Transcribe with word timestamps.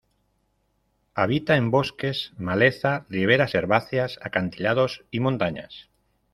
Habita 1.13 1.57
en 1.57 1.69
bosques, 1.69 2.33
maleza, 2.39 3.05
riberas 3.09 3.53
herbáceas, 3.53 4.17
acantilados 4.23 5.05
y 5.11 5.19
montañas. 5.19 5.91